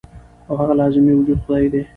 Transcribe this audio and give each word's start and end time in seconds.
او 0.49 0.53
هغه 0.61 0.73
لازمي 0.79 1.13
وجود 1.15 1.37
خدائے 1.45 1.67
دے- 1.73 1.79